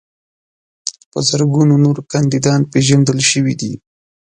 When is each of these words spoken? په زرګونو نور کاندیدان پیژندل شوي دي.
په 1.11 1.19
زرګونو 1.29 1.73
نور 1.85 1.97
کاندیدان 2.11 2.59
پیژندل 2.71 3.19
شوي 3.31 3.53
دي. 3.61 3.73